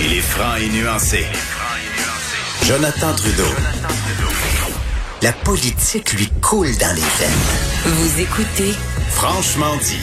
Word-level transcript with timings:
Il 0.00 0.14
est 0.14 0.20
franc 0.20 0.56
et 0.56 0.68
nuancé. 0.68 1.24
Jonathan 2.64 3.12
Trudeau. 3.16 3.48
La 5.22 5.32
politique 5.32 6.12
lui 6.12 6.28
coule 6.40 6.68
dans 6.78 6.94
les 6.94 7.00
veines. 7.00 7.84
Vous 7.84 8.20
écoutez 8.20 8.72
Franchement 9.10 9.76
dit. 9.78 10.00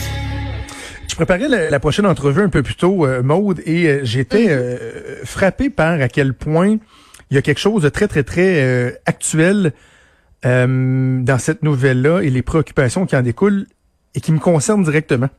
Je 1.08 1.14
préparais 1.14 1.48
la, 1.48 1.70
la 1.70 1.80
prochaine 1.80 2.06
entrevue 2.06 2.42
un 2.42 2.48
peu 2.50 2.62
plus 2.62 2.74
tôt, 2.74 3.06
euh, 3.06 3.22
Maude, 3.22 3.62
et 3.64 3.86
euh, 3.86 4.00
j'étais 4.02 4.48
euh, 4.50 5.24
frappé 5.24 5.70
par 5.70 6.00
à 6.00 6.08
quel 6.08 6.34
point 6.34 6.76
il 7.30 7.34
y 7.34 7.38
a 7.38 7.42
quelque 7.42 7.60
chose 7.60 7.82
de 7.82 7.88
très, 7.88 8.06
très, 8.06 8.22
très 8.22 8.62
euh, 8.62 8.90
actuel 9.06 9.72
euh, 10.44 11.20
dans 11.22 11.38
cette 11.38 11.62
nouvelle-là 11.62 12.20
et 12.20 12.28
les 12.30 12.42
préoccupations 12.42 13.06
qui 13.06 13.16
en 13.16 13.22
découlent 13.22 13.66
et 14.14 14.20
qui 14.20 14.32
me 14.32 14.38
concernent 14.38 14.84
directement. 14.84 15.30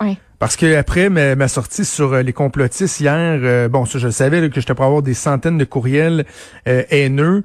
Oui. 0.00 0.18
Parce 0.38 0.56
que 0.56 0.76
après 0.76 1.08
ma, 1.08 1.48
sortie 1.48 1.84
sur 1.84 2.12
euh, 2.12 2.22
les 2.22 2.32
complotistes 2.32 3.00
hier, 3.00 3.12
euh, 3.14 3.68
bon, 3.68 3.86
ça, 3.86 3.98
je 3.98 4.08
savais 4.08 4.48
que 4.50 4.60
j'étais 4.60 4.74
pour 4.74 4.84
avoir 4.84 5.02
des 5.02 5.14
centaines 5.14 5.58
de 5.58 5.64
courriels 5.64 6.26
euh, 6.68 6.84
haineux. 6.90 7.42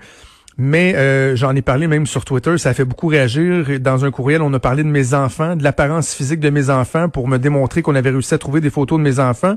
Mais 0.58 0.94
euh, 0.96 1.36
j'en 1.36 1.56
ai 1.56 1.62
parlé 1.62 1.88
même 1.88 2.06
sur 2.06 2.26
Twitter, 2.26 2.58
ça 2.58 2.70
a 2.70 2.73
fait 2.73 2.86
beaucoup 2.86 3.08
réagir. 3.08 3.80
Dans 3.80 4.06
un 4.06 4.12
courriel, 4.12 4.42
on 4.42 4.54
a 4.54 4.59
parlé 4.59 4.84
de 4.84 4.88
mes 4.88 5.14
enfants, 5.14 5.56
de 5.56 5.64
l'apparence 5.64 6.14
physique 6.14 6.40
de 6.40 6.50
mes 6.50 6.70
enfants 6.70 7.09
pour 7.09 7.28
me 7.28 7.38
démontrer 7.38 7.82
qu'on 7.82 7.96
avait 7.96 8.12
réussi 8.12 8.34
à 8.34 8.38
trouver 8.38 8.62
des 8.62 8.70
photos 8.70 9.00
de 9.00 9.04
mes 9.04 9.20
enfants. 9.20 9.56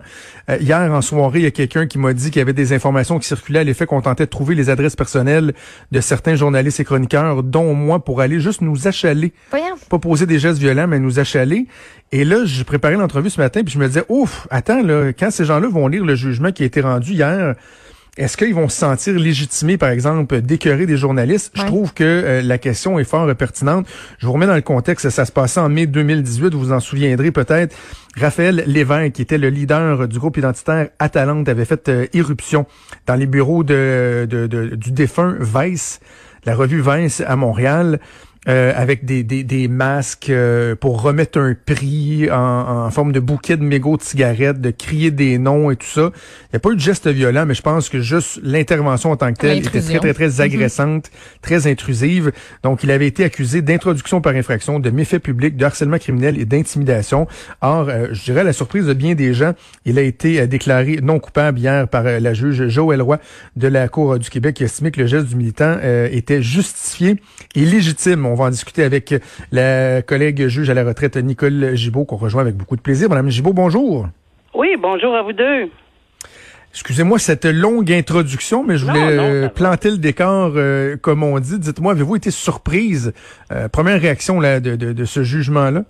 Euh, 0.48 0.56
hier, 0.58 0.90
en 0.92 1.02
soirée, 1.02 1.40
il 1.40 1.44
y 1.44 1.46
a 1.46 1.50
quelqu'un 1.50 1.86
qui 1.86 1.98
m'a 1.98 2.14
dit 2.14 2.30
qu'il 2.30 2.38
y 2.38 2.42
avait 2.42 2.54
des 2.54 2.72
informations 2.72 3.18
qui 3.18 3.26
circulaient 3.26 3.58
à 3.58 3.64
l'effet 3.64 3.84
qu'on 3.86 4.00
tentait 4.00 4.24
de 4.24 4.30
trouver 4.30 4.54
les 4.54 4.70
adresses 4.70 4.96
personnelles 4.96 5.52
de 5.92 6.00
certains 6.00 6.34
journalistes 6.34 6.80
et 6.80 6.84
chroniqueurs, 6.84 7.42
dont 7.42 7.74
moi, 7.74 8.02
pour 8.02 8.22
aller 8.22 8.40
juste 8.40 8.62
nous 8.62 8.88
achaler. 8.88 9.32
Voyons. 9.50 9.76
Pas 9.90 9.98
poser 9.98 10.24
des 10.24 10.38
gestes 10.38 10.58
violents, 10.58 10.86
mais 10.86 10.98
nous 10.98 11.18
achaler. 11.18 11.66
Et 12.12 12.24
là, 12.24 12.44
j'ai 12.44 12.64
préparé 12.64 12.94
l'entrevue 12.94 13.30
ce 13.30 13.40
matin, 13.40 13.62
puis 13.62 13.74
je 13.74 13.78
me 13.78 13.86
disais, 13.86 14.04
ouf, 14.08 14.46
attends, 14.50 14.82
là, 14.82 15.12
quand 15.12 15.30
ces 15.30 15.44
gens-là 15.44 15.68
vont 15.68 15.88
lire 15.88 16.04
le 16.04 16.14
jugement 16.14 16.52
qui 16.52 16.62
a 16.62 16.66
été 16.66 16.80
rendu 16.80 17.12
hier, 17.12 17.54
est-ce 18.16 18.36
qu'ils 18.36 18.54
vont 18.54 18.68
se 18.68 18.78
sentir 18.78 19.14
légitimés, 19.18 19.76
par 19.76 19.90
exemple, 19.90 20.40
d'écœurer 20.40 20.86
des 20.86 20.96
journalistes? 20.96 21.52
Je 21.54 21.62
trouve 21.66 21.92
que 21.92 22.04
euh, 22.04 22.42
la 22.42 22.56
question 22.58 22.98
est 22.98 23.04
fort 23.04 23.32
pertinente. 23.36 23.86
Je 24.18 24.26
vous 24.26 24.32
remets 24.32 24.46
dans 24.46 24.54
le 24.54 24.62
contexte, 24.62 25.10
ça 25.10 25.24
se 25.26 25.32
passait 25.32 25.60
en 25.60 25.68
mai 25.68 25.86
2018, 25.86 26.54
vous 26.54 26.60
vous 26.60 26.72
en 26.72 26.80
souviendrez 26.80 27.30
peut-être. 27.30 27.76
Raphaël 28.18 28.64
Lévesque, 28.66 29.12
qui 29.12 29.22
était 29.22 29.36
le 29.36 29.50
leader 29.50 30.08
du 30.08 30.18
groupe 30.18 30.38
identitaire 30.38 30.88
Atalante, 30.98 31.48
avait 31.48 31.66
fait 31.66 31.88
euh, 31.90 32.06
irruption 32.14 32.66
dans 33.06 33.16
les 33.16 33.26
bureaux 33.26 33.62
de, 33.64 34.26
de- 34.30 34.46
de- 34.46 34.74
du 34.74 34.92
défunt 34.92 35.36
Vice, 35.40 36.00
la 36.46 36.54
revue 36.54 36.80
Vice 36.82 37.22
à 37.26 37.36
Montréal. 37.36 38.00
Euh, 38.48 38.72
avec 38.76 39.04
des, 39.04 39.22
des, 39.22 39.42
des 39.42 39.68
masques 39.68 40.30
euh, 40.30 40.74
pour 40.76 41.02
remettre 41.02 41.38
un 41.38 41.54
prix 41.54 42.30
en, 42.30 42.86
en 42.86 42.90
forme 42.90 43.12
de 43.12 43.20
bouquet 43.20 43.56
de 43.56 43.64
mégots 43.64 43.96
de 43.96 44.02
cigarettes, 44.02 44.60
de 44.60 44.70
crier 44.70 45.10
des 45.10 45.38
noms 45.38 45.70
et 45.70 45.76
tout 45.76 45.86
ça. 45.86 46.10
Il 46.44 46.54
n'y 46.54 46.56
a 46.56 46.60
pas 46.60 46.70
eu 46.70 46.76
de 46.76 46.80
geste 46.80 47.08
violent, 47.08 47.44
mais 47.46 47.54
je 47.54 47.62
pense 47.62 47.88
que 47.88 48.00
juste 48.00 48.40
l'intervention 48.42 49.10
en 49.10 49.16
tant 49.16 49.32
que 49.32 49.38
telle 49.38 49.58
était 49.58 49.80
très, 49.80 49.98
très, 49.98 50.14
très 50.14 50.40
agressante, 50.40 51.10
très 51.42 51.66
intrusive. 51.66 52.32
Donc, 52.62 52.84
il 52.84 52.90
avait 52.90 53.06
été 53.06 53.24
accusé 53.24 53.62
d'introduction 53.62 54.20
par 54.20 54.34
infraction, 54.34 54.78
de 54.78 54.90
méfaits 54.90 55.18
publics, 55.18 55.56
de 55.56 55.64
harcèlement 55.64 55.98
criminel 55.98 56.38
et 56.38 56.44
d'intimidation. 56.44 57.26
Or, 57.60 57.88
euh, 57.88 58.08
je 58.12 58.22
dirais 58.22 58.40
à 58.40 58.44
la 58.44 58.52
surprise 58.52 58.86
de 58.86 58.94
bien 58.94 59.14
des 59.14 59.34
gens, 59.34 59.52
il 59.84 59.98
a 59.98 60.02
été 60.02 60.40
euh, 60.40 60.46
déclaré 60.46 61.00
non 61.02 61.18
coupable 61.18 61.58
hier 61.58 61.88
par 61.88 62.06
euh, 62.06 62.20
la 62.20 62.32
juge 62.34 62.68
Joël 62.68 63.02
Roy 63.02 63.18
de 63.56 63.68
la 63.68 63.88
Cour 63.88 64.18
du 64.18 64.30
Québec 64.30 64.56
qui 64.56 64.62
a 64.62 64.66
estimé 64.66 64.90
que 64.90 65.00
le 65.00 65.06
geste 65.06 65.26
du 65.26 65.36
militant 65.36 65.76
euh, 65.82 66.08
était 66.12 66.42
justifié 66.42 67.16
et 67.54 67.64
légitime. 67.64 68.24
On 68.26 68.34
va 68.36 68.44
en 68.44 68.50
discuter 68.50 68.84
avec 68.84 69.14
la 69.50 70.00
collègue 70.02 70.46
juge 70.46 70.70
à 70.70 70.74
la 70.74 70.84
retraite 70.84 71.16
Nicole 71.16 71.74
Gibault 71.74 72.04
qu'on 72.04 72.16
rejoint 72.16 72.42
avec 72.42 72.54
beaucoup 72.54 72.76
de 72.76 72.80
plaisir. 72.80 73.08
Madame 73.08 73.28
Gibault, 73.30 73.52
bonjour. 73.52 74.06
Oui, 74.54 74.76
bonjour 74.80 75.14
à 75.14 75.22
vous 75.22 75.32
deux. 75.32 75.68
Excusez-moi 76.70 77.18
cette 77.18 77.46
longue 77.46 77.90
introduction, 77.90 78.62
mais 78.62 78.76
je 78.76 78.84
voulais 78.84 79.16
non, 79.16 79.22
euh, 79.22 79.48
planter 79.48 79.90
le 79.90 79.96
décor, 79.96 80.52
euh, 80.56 80.96
comme 80.96 81.22
on 81.22 81.38
dit. 81.40 81.58
Dites-moi, 81.58 81.92
avez-vous 81.92 82.16
été 82.16 82.30
surprise? 82.30 83.14
Euh, 83.50 83.68
première 83.68 84.00
réaction 84.00 84.40
là, 84.40 84.60
de, 84.60 84.76
de, 84.76 84.92
de 84.92 85.04
ce 85.06 85.22
jugement-là? 85.22 85.84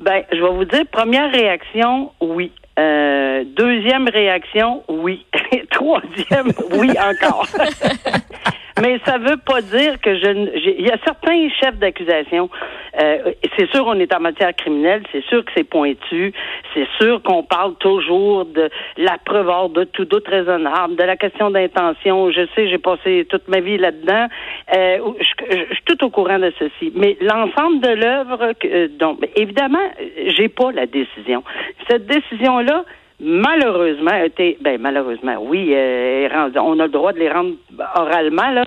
Ben, 0.00 0.22
je 0.30 0.36
vais 0.36 0.54
vous 0.54 0.64
dire, 0.64 0.84
première 0.92 1.30
réaction, 1.32 2.12
oui. 2.20 2.52
Euh, 2.78 3.44
deuxième 3.56 4.08
réaction, 4.08 4.82
oui. 4.88 5.24
Troisième, 5.70 6.52
oui 6.78 6.90
encore. 6.90 7.48
Mais 8.82 8.98
ça 9.06 9.16
veut 9.16 9.38
pas 9.38 9.62
dire 9.62 9.98
que 10.02 10.14
je. 10.18 10.50
Il 10.78 10.86
y 10.86 10.90
a 10.90 10.98
certains 11.04 11.48
chefs 11.60 11.78
d'accusation. 11.78 12.50
euh, 13.02 13.32
c'est 13.56 13.70
sûr, 13.70 13.86
on 13.86 13.98
est 13.98 14.14
en 14.14 14.20
matière 14.20 14.54
criminelle. 14.54 15.02
C'est 15.12 15.24
sûr 15.24 15.42
que 15.44 15.50
c'est 15.56 15.64
pointu. 15.64 16.32
C'est 16.74 16.86
sûr 17.00 17.22
qu'on 17.22 17.42
parle 17.42 17.74
toujours 17.76 18.44
de 18.44 18.68
la 18.98 19.16
preuve 19.24 19.48
hors 19.48 19.70
de 19.70 19.84
tout 19.84 20.04
doute 20.04 20.28
raisonnable, 20.28 20.96
de 20.96 21.04
la 21.04 21.16
question 21.16 21.50
d'intention. 21.50 22.30
Je 22.30 22.46
sais, 22.54 22.68
j'ai 22.68 22.76
passé 22.78 23.26
toute 23.30 23.48
ma 23.48 23.60
vie 23.60 23.78
là-dedans. 23.78 24.26
Euh, 24.76 24.98
je, 25.20 25.56
je- 25.56 25.64
je 25.70 25.74
suis 25.74 25.84
tout 25.84 26.04
au 26.04 26.10
courant 26.10 26.38
de 26.38 26.52
ceci. 26.58 26.92
Mais 26.94 27.16
l'ensemble 27.22 27.80
de 27.80 27.88
l'œuvre, 27.94 28.52
euh, 28.66 28.88
donc, 28.98 29.26
évidemment, 29.36 29.78
j'ai 30.36 30.48
pas 30.50 30.70
la 30.72 30.84
décision. 30.86 31.42
Cette 31.88 32.06
décision-là, 32.06 32.84
malheureusement, 33.20 34.14
été, 34.14 34.58
ben 34.60 34.80
malheureusement, 34.80 35.36
oui, 35.40 35.72
euh, 35.74 36.28
on 36.56 36.78
a 36.78 36.84
le 36.84 36.92
droit 36.92 37.12
de 37.12 37.18
les 37.18 37.30
rendre 37.30 37.54
oralement 37.94 38.50
là, 38.50 38.64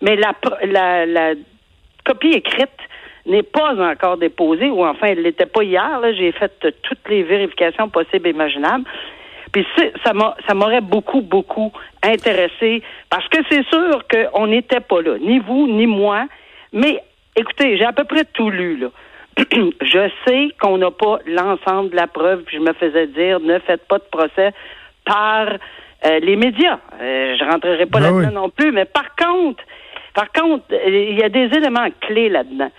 mais 0.00 0.16
la, 0.16 1.06
la, 1.06 1.34
copie 2.04 2.32
écrite 2.32 2.70
n'est 3.26 3.44
pas 3.44 3.74
encore 3.74 4.16
déposée, 4.16 4.68
ou 4.68 4.84
enfin, 4.84 5.08
elle 5.08 5.22
l'était 5.22 5.46
pas 5.46 5.62
hier. 5.62 6.00
J'ai 6.16 6.32
fait 6.32 6.52
toutes 6.82 7.08
les 7.08 7.22
vérifications 7.22 7.88
possibles 7.88 8.26
et 8.26 8.30
imaginables. 8.30 8.84
Puis 9.52 9.64
ça 10.02 10.54
m'aurait 10.54 10.80
beaucoup, 10.80 11.20
beaucoup 11.20 11.72
intéressé, 12.02 12.82
parce 13.10 13.28
que 13.28 13.38
c'est 13.50 13.64
sûr 13.68 14.02
qu'on 14.08 14.46
n'était 14.48 14.80
pas 14.80 15.02
là, 15.02 15.18
ni 15.18 15.38
vous, 15.38 15.68
ni 15.68 15.86
moi. 15.86 16.26
Mais 16.72 17.02
écoutez, 17.36 17.76
j'ai 17.76 17.84
à 17.84 17.92
peu 17.92 18.04
près 18.04 18.24
tout 18.24 18.50
lu 18.50 18.76
là. 18.78 18.88
je 19.38 20.10
sais 20.26 20.48
qu'on 20.60 20.78
n'a 20.78 20.90
pas 20.90 21.18
l'ensemble 21.26 21.90
de 21.90 21.96
la 21.96 22.06
preuve, 22.06 22.42
puis 22.42 22.56
je 22.58 22.62
me 22.62 22.72
faisais 22.74 23.06
dire 23.08 23.40
ne 23.40 23.58
faites 23.60 23.86
pas 23.88 23.98
de 23.98 24.04
procès 24.10 24.52
par 25.04 25.48
euh, 26.06 26.18
les 26.20 26.36
médias. 26.36 26.78
Euh, 27.00 27.36
je 27.38 27.44
rentrerai 27.44 27.86
pas 27.86 28.00
Ben 28.00 28.06
là-dedans 28.06 28.28
oui. 28.28 28.34
non 28.34 28.50
plus, 28.50 28.72
mais 28.72 28.84
par 28.84 29.14
contre, 29.16 29.62
par 30.14 30.30
contre, 30.32 30.64
il 30.86 31.18
y 31.18 31.22
a 31.22 31.28
des 31.28 31.48
éléments 31.56 31.88
clés 32.00 32.28
là-dedans. 32.28 32.70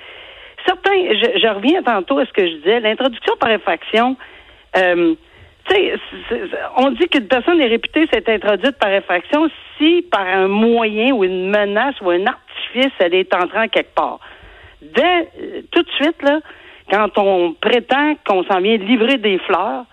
Certains, 0.65 0.91
je, 0.91 1.39
je 1.39 1.47
reviens 1.47 1.81
tantôt 1.81 2.19
à 2.19 2.25
ce 2.25 2.31
que 2.31 2.45
je 2.45 2.53
disais, 2.57 2.79
l'introduction 2.79 3.35
par 3.37 3.49
infraction, 3.49 4.15
euh, 4.77 5.15
tu 5.65 5.75
sais, 5.75 5.93
on 6.77 6.91
dit 6.91 7.07
qu'une 7.07 7.27
personne 7.27 7.61
est 7.61 7.67
réputée 7.67 8.07
s'être 8.11 8.29
introduite 8.29 8.77
par 8.79 8.89
infraction 8.89 9.49
si 9.77 10.05
par 10.11 10.27
un 10.27 10.47
moyen 10.47 11.13
ou 11.13 11.23
une 11.23 11.49
menace 11.49 11.95
ou 12.01 12.09
un 12.09 12.25
artifice 12.25 12.91
elle 12.99 13.13
est 13.13 13.33
entrée 13.33 13.59
en 13.59 13.67
quelque 13.67 13.93
part. 13.95 14.19
Dès 14.95 15.29
euh, 15.41 15.61
tout 15.71 15.81
de 15.81 15.89
suite 15.91 16.21
là, 16.21 16.39
quand 16.91 17.17
on 17.17 17.53
prétend 17.53 18.15
qu'on 18.27 18.43
s'en 18.43 18.59
vient 18.59 18.77
livrer 18.77 19.17
des 19.17 19.37
fleurs, 19.39 19.85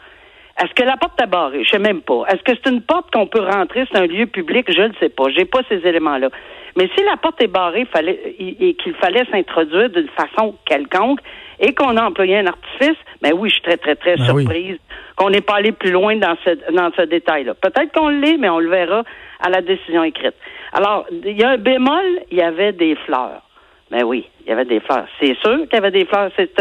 est-ce 0.62 0.74
que 0.74 0.82
la 0.82 0.96
porte 0.96 1.20
est 1.22 1.26
barrée? 1.26 1.64
Je 1.64 1.70
sais 1.70 1.78
même 1.78 2.02
pas. 2.02 2.24
Est-ce 2.28 2.42
que 2.42 2.52
c'est 2.62 2.70
une 2.70 2.82
porte 2.82 3.10
qu'on 3.12 3.26
peut 3.26 3.42
rentrer, 3.42 3.86
c'est 3.90 3.98
un 3.98 4.06
lieu 4.06 4.26
public? 4.26 4.66
Je 4.70 4.82
ne 4.82 4.92
sais 5.00 5.08
pas. 5.08 5.24
J'ai 5.34 5.46
pas 5.46 5.60
ces 5.68 5.86
éléments-là. 5.86 6.28
Mais 6.76 6.88
si 6.96 7.02
la 7.04 7.16
porte 7.16 7.42
est 7.42 7.46
barrée 7.48 7.86
fallait, 7.86 8.36
et 8.38 8.74
qu'il 8.74 8.94
fallait 8.94 9.24
s'introduire 9.30 9.90
d'une 9.90 10.08
façon 10.08 10.54
quelconque 10.66 11.20
et 11.58 11.74
qu'on 11.74 11.96
a 11.96 12.04
employé 12.04 12.38
un 12.38 12.46
artifice, 12.46 12.96
ben 13.22 13.32
oui, 13.34 13.48
je 13.48 13.54
suis 13.54 13.62
très, 13.62 13.76
très, 13.76 13.96
très 13.96 14.16
Ben 14.16 14.32
oui. 14.34 14.42
surprise 14.42 14.78
qu'on 15.16 15.30
n'ait 15.30 15.40
pas 15.40 15.56
allé 15.56 15.72
plus 15.72 15.90
loin 15.90 16.16
dans 16.16 16.36
ce, 16.44 16.50
dans 16.72 16.90
ce 16.96 17.02
détail-là. 17.02 17.54
Peut-être 17.54 17.92
qu'on 17.92 18.08
l'est, 18.08 18.36
mais 18.36 18.48
on 18.48 18.58
le 18.58 18.70
verra 18.70 19.02
à 19.40 19.50
la 19.50 19.62
décision 19.62 20.04
écrite. 20.04 20.34
Alors, 20.72 21.06
il 21.10 21.38
y 21.38 21.42
a 21.42 21.50
un 21.50 21.58
bémol, 21.58 22.20
il 22.30 22.38
y 22.38 22.42
avait 22.42 22.72
des 22.72 22.94
fleurs. 23.06 23.42
Ben 23.90 24.04
oui, 24.04 24.28
il 24.42 24.48
y 24.48 24.52
avait 24.52 24.64
des 24.64 24.80
fleurs. 24.80 25.06
C'est 25.18 25.36
sûr 25.40 25.58
qu'il 25.62 25.74
y 25.74 25.76
avait 25.76 25.90
des 25.90 26.04
fleurs. 26.04 26.30
C'est 26.36 26.58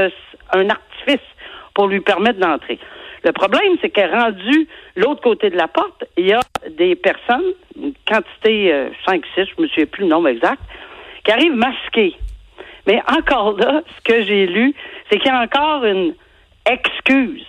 un, 0.54 0.70
artifice 0.70 1.28
pour 1.76 1.88
lui 1.88 2.00
permettre 2.02 2.40
d'entrer. 2.40 2.80
Le 3.24 3.32
problème, 3.32 3.78
c'est 3.82 3.90
que 3.90 4.02
rendu 4.02 4.68
l'autre 4.96 5.22
côté 5.22 5.50
de 5.50 5.58
la 5.58 5.68
porte, 5.68 6.06
il 6.18 6.28
y 6.28 6.34
a 6.34 6.40
des 6.70 6.96
personnes, 6.96 7.54
une 7.76 7.94
quantité 8.08 8.74
euh, 8.74 8.90
5, 9.08 9.24
6, 9.36 9.46
je 9.58 9.62
me 9.62 9.68
souviens 9.68 9.86
plus 9.86 10.04
le 10.04 10.10
nombre 10.10 10.30
exact, 10.30 10.62
qui 11.24 11.32
arrivent 11.32 11.56
masquées. 11.56 12.16
Mais 12.88 13.02
encore 13.08 13.58
là, 13.58 13.84
ce 13.98 14.02
que 14.12 14.24
j'ai 14.24 14.48
lu, 14.48 14.74
c'est 15.10 15.20
qu'il 15.20 15.32
y 15.32 15.36
a 15.36 15.42
encore 15.42 15.86
une 15.86 16.16
excuse 16.66 17.46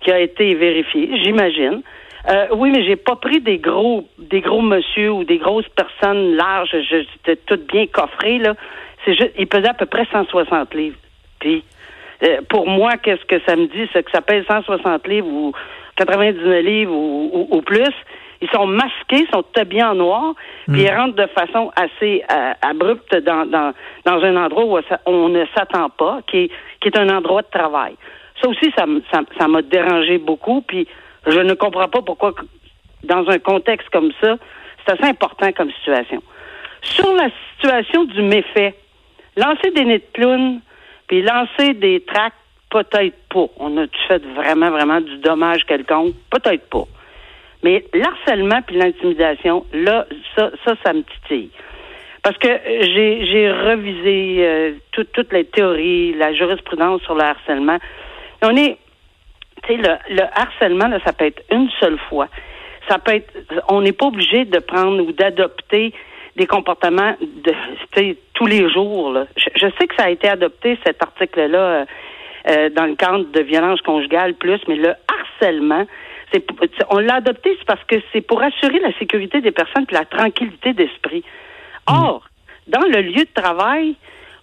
qui 0.00 0.10
a 0.10 0.18
été 0.18 0.54
vérifié, 0.54 1.10
j'imagine. 1.22 1.82
Euh, 2.28 2.46
oui, 2.52 2.70
mais 2.70 2.84
j'ai 2.84 2.96
pas 2.96 3.16
pris 3.16 3.40
des 3.40 3.58
gros, 3.58 4.06
des 4.18 4.40
gros 4.40 4.62
monsieur 4.62 5.10
ou 5.12 5.24
des 5.24 5.38
grosses 5.38 5.68
personnes 5.70 6.36
larges. 6.36 6.74
J'étais 6.88 7.36
toute 7.46 7.66
bien 7.66 7.86
coffrée 7.86 8.38
là. 8.38 8.54
C'est 9.04 9.14
juste, 9.14 9.32
il 9.36 9.48
pesait 9.48 9.68
à 9.68 9.74
peu 9.74 9.86
près 9.86 10.06
160 10.12 10.74
livres. 10.74 10.96
Puis, 11.40 11.64
euh, 12.22 12.40
pour 12.48 12.68
moi, 12.68 12.92
qu'est-ce 12.96 13.24
que 13.24 13.40
ça 13.46 13.56
me 13.56 13.66
dit, 13.66 13.88
c'est 13.92 14.04
que 14.04 14.10
ça 14.12 14.20
pèse 14.20 14.44
160 14.46 15.06
livres 15.08 15.26
ou 15.26 15.52
99 15.96 16.64
livres 16.64 16.94
ou, 16.94 17.60
plus. 17.62 17.92
Ils 18.40 18.50
sont 18.50 18.66
masqués, 18.66 19.26
sont 19.32 19.44
habillés 19.56 19.84
en 19.84 19.94
noir, 19.94 20.34
puis 20.68 20.82
ils 20.82 20.90
hmm. 20.90 20.96
rentrent 20.96 21.16
de 21.16 21.26
façon 21.28 21.70
assez 21.76 22.24
euh, 22.30 22.52
abrupte 22.62 23.14
dans, 23.16 23.46
dans, 23.46 23.72
dans 24.04 24.22
un 24.22 24.36
endroit 24.36 24.64
où 24.64 24.78
on 25.06 25.28
ne 25.28 25.44
s'attend 25.56 25.90
pas, 25.90 26.20
qui 26.28 26.38
est, 26.38 26.50
qui 26.80 26.88
est 26.88 26.98
un 26.98 27.08
endroit 27.08 27.42
de 27.42 27.50
travail. 27.50 27.94
Ça 28.40 28.48
aussi, 28.48 28.72
ça, 28.76 28.84
ça, 29.12 29.20
ça 29.38 29.48
m'a 29.48 29.62
dérangé 29.62 30.18
beaucoup, 30.18 30.60
puis 30.62 30.88
je 31.26 31.40
ne 31.40 31.54
comprends 31.54 31.88
pas 31.88 32.02
pourquoi, 32.02 32.34
dans 33.04 33.28
un 33.28 33.38
contexte 33.38 33.88
comme 33.90 34.12
ça, 34.20 34.36
c'est 34.84 34.92
assez 34.92 35.04
important 35.04 35.52
comme 35.52 35.70
situation. 35.72 36.22
Sur 36.82 37.12
la 37.14 37.28
situation 37.54 38.04
du 38.04 38.22
méfait, 38.22 38.74
lancer 39.36 39.70
des 39.70 39.84
nids 39.84 39.98
de 39.98 40.04
clown, 40.12 40.60
puis 41.06 41.22
lancer 41.22 41.74
des 41.74 42.00
tracts, 42.00 42.36
peut-être 42.70 43.16
pas. 43.28 43.46
On 43.58 43.76
a 43.78 43.86
fait 44.08 44.24
vraiment, 44.34 44.70
vraiment 44.70 45.00
du 45.00 45.18
dommage 45.18 45.64
quelconque? 45.64 46.14
Peut-être 46.30 46.68
pas. 46.68 46.84
Mais 47.62 47.84
l'harcèlement 47.94 48.60
puis 48.62 48.76
l'intimidation, 48.76 49.64
là, 49.72 50.06
ça, 50.34 50.50
ça, 50.64 50.74
ça 50.82 50.92
me 50.92 51.02
titille. 51.02 51.50
Parce 52.22 52.38
que 52.38 52.48
j'ai, 52.48 53.26
j'ai 53.26 53.50
revisé 53.50 54.36
euh, 54.38 54.72
toutes 54.92 55.32
les 55.32 55.44
théories, 55.44 56.14
la 56.14 56.32
jurisprudence 56.32 57.02
sur 57.02 57.14
le 57.14 57.22
harcèlement. 57.22 57.78
On 58.42 58.56
est, 58.56 58.78
tu 59.62 59.74
sais, 59.74 59.76
le, 59.76 60.14
le, 60.14 60.22
harcèlement, 60.34 60.88
là, 60.88 60.98
ça 61.04 61.12
peut 61.12 61.26
être 61.26 61.42
une 61.50 61.68
seule 61.80 61.98
fois. 62.08 62.28
Ça 62.88 62.98
peut 62.98 63.14
être, 63.14 63.32
on 63.68 63.80
n'est 63.80 63.92
pas 63.92 64.06
obligé 64.06 64.44
de 64.44 64.58
prendre 64.58 65.02
ou 65.02 65.12
d'adopter 65.12 65.92
des 66.36 66.46
comportements 66.46 67.14
de 67.20 68.16
tous 68.34 68.46
les 68.46 68.70
jours. 68.70 69.12
Là. 69.12 69.26
Je, 69.36 69.66
sais 69.78 69.86
que 69.86 69.94
ça 69.96 70.04
a 70.04 70.10
été 70.10 70.28
adopté, 70.28 70.78
cet 70.84 71.02
article-là, 71.02 71.58
euh, 71.58 71.84
euh, 72.48 72.70
dans 72.70 72.86
le 72.86 72.96
cadre 72.96 73.24
de 73.30 73.40
violence 73.40 73.80
conjugale 73.82 74.34
plus, 74.34 74.60
mais 74.66 74.76
le 74.76 74.94
harcèlement, 75.06 75.86
c'est 76.32 76.44
on 76.90 76.98
l'a 76.98 77.16
adopté, 77.16 77.54
c'est 77.58 77.66
parce 77.66 77.84
que 77.84 77.96
c'est 78.12 78.22
pour 78.22 78.42
assurer 78.42 78.80
la 78.80 78.92
sécurité 78.98 79.40
des 79.40 79.52
personnes 79.52 79.84
et 79.90 79.94
la 79.94 80.06
tranquillité 80.06 80.72
d'esprit. 80.72 81.22
Or, 81.86 82.26
dans 82.66 82.80
le 82.80 83.02
lieu 83.02 83.24
de 83.24 83.34
travail, 83.34 83.96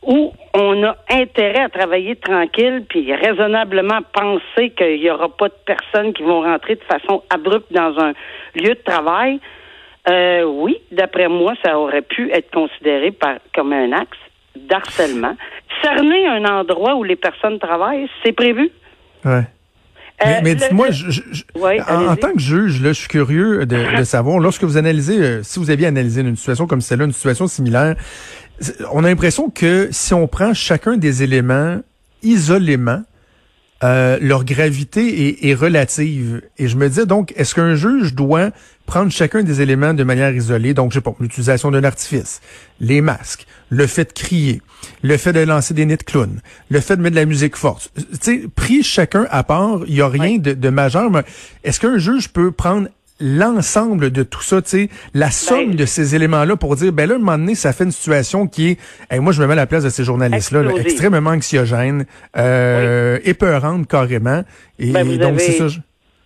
où 0.04 0.34
on 0.54 0.84
a 0.84 0.96
intérêt 1.10 1.62
à 1.62 1.70
travailler 1.70 2.16
tranquille 2.16 2.86
puis 2.88 3.14
raisonnablement 3.14 4.00
penser 4.14 4.72
qu'il 4.72 5.00
n'y 5.00 5.10
aura 5.10 5.30
pas 5.30 5.50
de 5.50 5.56
personnes 5.66 6.14
qui 6.14 6.24
vont 6.24 6.42
rentrer 6.42 6.76
de 6.76 6.84
façon 6.84 7.24
abrupte 7.30 7.72
dans 7.72 8.00
un 8.00 8.14
lieu 8.56 8.76
de 8.76 8.82
travail, 8.84 9.40
euh, 10.10 10.44
oui, 10.44 10.78
d'après 10.92 11.28
moi, 11.28 11.54
ça 11.64 11.78
aurait 11.78 12.02
pu 12.02 12.32
être 12.32 12.50
considéré 12.52 13.12
par, 13.12 13.36
comme 13.54 13.74
un 13.74 13.92
axe 13.92 14.18
d'harcèlement. 14.56 15.36
Cerner 15.84 16.28
un 16.28 16.46
endroit 16.46 16.96
où 16.96 17.04
les 17.04 17.16
personnes 17.16 17.60
travaillent, 17.60 18.08
c'est 18.24 18.32
prévu. 18.32 18.72
Ouais. 19.26 19.44
mais, 20.26 20.52
euh, 20.52 20.56
dites-moi, 20.56 20.88
en, 21.90 22.16
tant 22.16 22.34
que 22.34 22.40
juge, 22.40 22.82
là, 22.82 22.90
je 22.90 23.00
suis 23.00 23.08
curieux 23.08 23.66
de, 23.66 24.04
savoir, 24.04 24.40
lorsque 24.40 24.64
vous 24.64 24.78
analysez, 24.78 25.22
euh, 25.22 25.44
si 25.44 25.60
vous 25.60 25.70
aviez 25.70 25.88
analysé 25.88 26.22
une 26.22 26.36
situation 26.36 26.66
comme 26.66 26.82
celle-là, 26.82 27.06
une 27.06 27.12
situation 27.12 27.48
similaire, 27.48 27.96
on 28.92 29.04
a 29.04 29.08
l'impression 29.08 29.50
que 29.50 29.90
si 29.92 30.14
on 30.14 30.28
prend 30.28 30.54
chacun 30.54 30.98
des 30.98 31.24
éléments 31.24 31.80
isolément, 32.24 33.04
euh, 33.82 34.18
leur 34.22 34.44
gravité 34.44 35.48
est, 35.50 35.54
relative. 35.54 36.42
Et 36.58 36.68
je 36.68 36.76
me 36.76 36.90
disais 36.90 37.06
donc, 37.06 37.34
est-ce 37.38 37.56
qu'un 37.56 37.76
juge 37.76 38.14
doit 38.14 38.50
prendre 38.86 39.10
chacun 39.10 39.42
des 39.42 39.62
éléments 39.62 39.94
de 39.94 40.04
manière 40.04 40.34
isolée, 40.34 40.74
donc 40.74 40.92
je 40.92 40.96
sais 40.96 41.02
pas, 41.02 41.16
l'utilisation 41.20 41.72
d'un 41.72 41.84
artifice, 41.86 42.42
les 42.82 43.00
masques, 43.00 43.46
le 43.70 43.88
fait 43.88 44.06
de 44.06 44.12
crier, 44.12 44.62
le 45.02 45.16
fait 45.16 45.32
de 45.32 45.40
lancer 45.40 45.74
des 45.74 45.86
nids 45.86 45.96
de 45.96 46.04
clown, 46.04 46.42
le 46.70 46.80
fait 46.82 46.98
de 46.98 47.02
mettre 47.02 47.16
de 47.16 47.22
la 47.22 47.26
musique 47.26 47.56
forte. 47.56 47.92
Tu 47.96 48.04
sais, 48.20 48.42
pris 48.54 48.84
chacun 48.84 49.28
à 49.30 49.44
part, 49.44 49.82
il 49.88 49.96
y 49.96 50.02
a 50.02 50.10
rien 50.10 50.40
de, 50.40 50.54
de 50.54 50.70
majeur, 50.70 51.10
mais 51.10 51.24
est-ce 51.64 51.80
qu'un 51.80 52.00
juge 52.00 52.30
peut 52.30 52.52
prendre 52.52 52.90
l'ensemble 53.20 54.12
de 54.12 54.24
tout 54.24 54.42
ça, 54.42 54.62
tu 54.62 54.70
sais, 54.70 54.90
la 55.14 55.30
somme 55.30 55.72
ben, 55.72 55.76
de 55.76 55.86
ces 55.86 56.16
éléments-là 56.16 56.56
pour 56.56 56.76
dire, 56.76 56.92
ben 56.94 57.08
là, 57.08 57.16
à 57.16 57.18
un 57.18 57.20
moment 57.20 57.38
donné, 57.38 57.56
ça 57.56 57.74
fait 57.74 57.84
une 57.84 57.92
situation 57.92 58.48
qui 58.48 58.78
est, 59.12 59.20
moi, 59.20 59.34
je 59.34 59.42
me 59.42 59.48
mets 59.48 59.54
à 59.54 59.58
la 59.58 59.68
place 59.68 59.84
de 59.84 59.90
ces 59.90 60.04
journalistes-là, 60.04 60.64
extrêmement 60.80 61.32
anxiogène, 61.32 62.06
euh, 62.38 63.20
épeurante 63.26 63.88
carrément. 63.88 64.42
Et, 64.78 64.92
ben, 64.92 65.06
donc, 65.18 65.40
c'est 65.40 65.52
ça. 65.52 65.66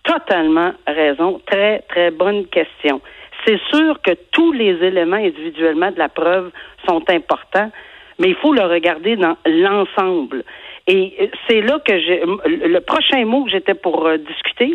Totalement 0.04 0.72
raison. 0.86 1.40
Très, 1.46 1.80
très 1.88 2.10
bonne 2.10 2.46
question. 2.46 3.00
C'est 3.46 3.58
sûr 3.72 4.00
que 4.02 4.12
tous 4.32 4.52
les 4.52 4.74
éléments 4.84 5.16
individuellement 5.16 5.90
de 5.90 5.98
la 5.98 6.08
preuve 6.08 6.50
sont 6.86 7.02
importants, 7.08 7.70
mais 8.18 8.28
il 8.28 8.34
faut 8.36 8.52
le 8.52 8.62
regarder 8.62 9.16
dans 9.16 9.36
l'ensemble. 9.46 10.44
Et 10.86 11.30
c'est 11.48 11.62
là 11.62 11.78
que 11.84 11.98
j'ai 11.98 12.22
le 12.46 12.78
prochain 12.80 13.24
mot 13.24 13.44
que 13.44 13.50
j'étais 13.50 13.74
pour 13.74 14.06
euh, 14.06 14.18
discuter, 14.18 14.74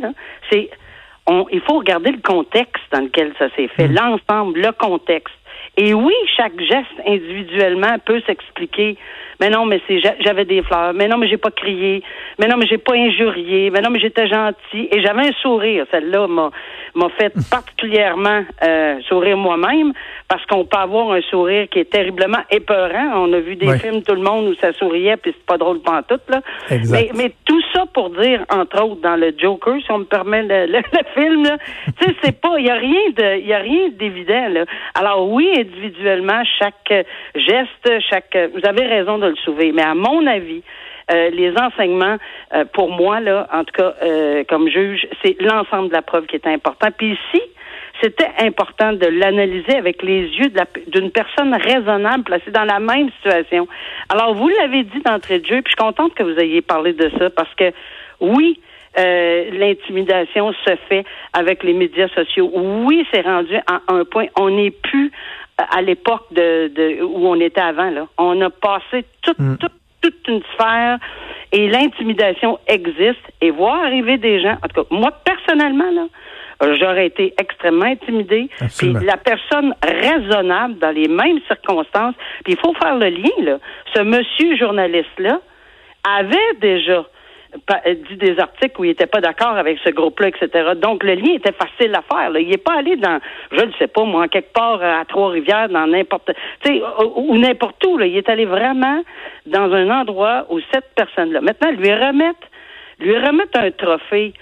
c'est 0.51 0.69
il 1.51 1.61
faut 1.61 1.79
regarder 1.79 2.11
le 2.11 2.21
contexte 2.21 2.83
dans 2.91 3.01
lequel 3.01 3.33
ça 3.37 3.49
s'est 3.55 3.67
fait, 3.69 3.87
mm. 3.87 3.95
l'ensemble, 3.95 4.59
le 4.59 4.71
contexte. 4.71 5.35
Et 5.77 5.93
oui, 5.93 6.13
chaque 6.35 6.59
geste 6.59 6.99
individuellement 7.05 7.97
peut 8.05 8.21
s'expliquer. 8.25 8.97
Mais 9.39 9.49
non, 9.49 9.65
mais 9.65 9.81
c'est 9.87 9.99
j'avais 9.99 10.45
des 10.45 10.61
fleurs. 10.61 10.93
Mais 10.93 11.07
non, 11.07 11.17
mais 11.17 11.27
j'ai 11.27 11.37
pas 11.37 11.51
crié. 11.51 12.03
Mais 12.39 12.47
non, 12.47 12.57
mais 12.57 12.67
j'ai 12.67 12.77
pas 12.77 12.93
injurié. 12.93 13.69
Mais 13.69 13.81
non, 13.81 13.89
mais 13.89 13.99
j'étais 13.99 14.27
gentil. 14.27 14.89
Et 14.91 15.01
j'avais 15.01 15.27
un 15.27 15.33
sourire. 15.41 15.85
Celle-là 15.91 16.27
m'a 16.27 16.51
m'a 16.95 17.09
fait 17.09 17.33
particulièrement 17.51 18.43
euh, 18.63 18.99
sourire 19.07 19.37
moi-même 19.37 19.93
parce 20.27 20.45
qu'on 20.45 20.65
peut 20.65 20.77
avoir 20.77 21.11
un 21.11 21.21
sourire 21.21 21.67
qui 21.69 21.79
est 21.79 21.89
terriblement 21.89 22.41
épeurant. 22.51 23.11
On 23.15 23.33
a 23.33 23.39
vu 23.39 23.55
des 23.55 23.77
films 23.79 24.03
tout 24.03 24.15
le 24.15 24.21
monde 24.21 24.47
où 24.47 24.55
ça 24.55 24.73
souriait 24.73 25.17
puis 25.17 25.33
c'est 25.35 25.45
pas 25.45 25.57
drôle 25.57 25.81
pantoute 25.81 26.21
là. 26.29 26.41
Mais, 26.69 27.09
mais 27.15 27.33
tout 27.45 27.61
ça 27.73 27.85
pour 27.93 28.09
dire 28.11 28.45
entre 28.49 28.83
autres 28.83 29.01
dans 29.01 29.15
le 29.15 29.33
Joker 29.37 29.75
si 29.83 29.91
on 29.91 29.99
me 29.99 30.03
permet 30.05 30.43
le, 30.43 30.67
le, 30.67 30.81
film 31.15 31.43
là, 31.43 31.57
tu 31.99 32.05
sais 32.05 32.15
c'est 32.23 32.39
pas 32.39 32.59
il 32.59 32.65
y 32.65 32.69
a 32.69 32.75
rien 32.75 33.09
de 33.15 33.39
il 33.39 33.47
y 33.47 33.53
a 33.53 33.59
rien 33.59 33.89
d'évident 33.89 34.49
là. 34.49 34.65
Alors 34.93 35.29
oui 35.29 35.49
individuellement 35.57 36.43
chaque 36.59 37.07
geste 37.35 38.01
chaque 38.09 38.37
vous 38.53 38.67
avez 38.67 38.85
raison 38.85 39.17
de 39.17 39.28
le 39.29 39.35
soulever 39.37 39.71
mais 39.71 39.83
à 39.83 39.95
mon 39.95 40.25
avis 40.27 40.63
euh, 41.11 41.31
les 41.31 41.51
enseignements, 41.57 42.17
euh, 42.53 42.65
pour 42.71 42.91
moi, 42.91 43.19
là, 43.19 43.47
en 43.51 43.63
tout 43.63 43.73
cas, 43.75 43.95
euh, 44.03 44.43
comme 44.47 44.69
juge, 44.69 45.07
c'est 45.23 45.41
l'ensemble 45.41 45.89
de 45.89 45.93
la 45.93 46.03
preuve 46.03 46.27
qui 46.27 46.35
est 46.35 46.45
important. 46.45 46.89
Puis 46.95 47.13
ici, 47.13 47.41
c'était 47.99 48.29
important 48.39 48.93
de 48.93 49.07
l'analyser 49.07 49.75
avec 49.75 50.03
les 50.03 50.27
yeux 50.27 50.51
d'une 50.87 51.09
personne 51.09 51.53
raisonnable 51.55 52.23
placée 52.25 52.51
dans 52.51 52.63
la 52.63 52.79
même 52.79 53.09
situation. 53.17 53.67
Alors, 54.09 54.35
vous 54.35 54.49
l'avez 54.49 54.83
dit 54.83 54.99
d'entrée 55.03 55.39
de 55.39 55.47
jeu, 55.47 55.61
puis 55.63 55.71
je 55.75 55.81
suis 55.81 55.83
contente 55.83 56.13
que 56.13 56.23
vous 56.23 56.39
ayez 56.39 56.61
parlé 56.61 56.93
de 56.93 57.09
ça 57.17 57.29
parce 57.31 57.53
que, 57.55 57.71
oui, 58.19 58.59
l'intimidation 58.95 60.53
se 60.65 60.75
fait 60.89 61.05
avec 61.33 61.63
les 61.63 61.73
médias 61.73 62.09
sociaux. 62.09 62.51
Oui, 62.53 63.05
c'est 63.13 63.21
rendu 63.21 63.55
à 63.67 63.81
un 63.87 64.03
point. 64.03 64.25
On 64.37 64.49
n'est 64.49 64.71
plus 64.71 65.11
à 65.71 65.81
l'époque 65.81 66.25
de, 66.31 67.01
où 67.03 67.27
on 67.27 67.39
était 67.39 67.61
avant. 67.61 67.89
Là. 67.89 68.07
On 68.17 68.39
a 68.41 68.49
passé 68.49 69.05
tout, 69.21 69.35
mm. 69.37 69.57
tout 69.57 69.69
toute 70.01 70.27
une 70.27 70.41
sphère 70.53 70.97
et 71.51 71.67
l'intimidation 71.67 72.59
existe 72.67 73.21
et 73.41 73.51
voir 73.51 73.83
arriver 73.83 74.17
des 74.17 74.41
gens, 74.41 74.57
en 74.63 74.67
tout 74.67 74.83
cas, 74.83 74.95
moi 74.95 75.11
personnellement, 75.23 75.91
là, 75.91 76.75
j'aurais 76.75 77.07
été 77.07 77.33
extrêmement 77.39 77.85
intimidée. 77.85 78.49
Puis 78.77 78.93
la 78.93 79.17
personne 79.17 79.73
raisonnable 79.83 80.77
dans 80.79 80.91
les 80.91 81.07
mêmes 81.07 81.39
circonstances, 81.47 82.15
puis 82.43 82.53
il 82.53 82.59
faut 82.59 82.73
faire 82.75 82.97
le 82.97 83.09
lien, 83.09 83.43
là. 83.43 83.59
Ce 83.95 84.01
monsieur 84.01 84.55
journaliste-là 84.57 85.41
avait 86.03 86.53
déjà 86.61 87.05
dit 88.09 88.17
des 88.17 88.39
articles 88.39 88.79
où 88.79 88.83
il 88.83 88.89
n'était 88.89 89.07
pas 89.07 89.21
d'accord 89.21 89.57
avec 89.57 89.79
ce 89.83 89.89
groupe-là, 89.89 90.29
etc. 90.29 90.71
Donc, 90.75 91.03
le 91.03 91.15
lien 91.15 91.33
était 91.33 91.53
facile 91.53 91.93
à 91.95 92.01
faire. 92.01 92.37
Il 92.37 92.49
n'est 92.49 92.57
pas 92.57 92.77
allé 92.77 92.95
dans, 92.95 93.19
je 93.51 93.65
ne 93.65 93.71
sais 93.73 93.87
pas, 93.87 94.03
moi, 94.03 94.27
quelque 94.27 94.53
part 94.53 94.81
à 94.83 95.03
Trois-Rivières, 95.05 95.69
dans 95.69 95.87
n'importe, 95.87 96.31
tu 96.63 96.71
sais, 96.71 96.81
ou, 97.15 97.37
n'importe 97.37 97.83
où. 97.85 97.97
Là. 97.97 98.05
Il 98.05 98.17
est 98.17 98.29
allé 98.29 98.45
vraiment 98.45 99.01
dans 99.45 99.73
un 99.73 99.89
endroit 99.89 100.45
où 100.49 100.59
cette 100.71 100.93
personne-là, 100.95 101.41
maintenant, 101.41 101.71
lui 101.71 101.93
remettre, 101.93 102.47
lui 102.99 103.17
remettre 103.17 103.59
un 103.59 103.71
trophée, 103.71 104.33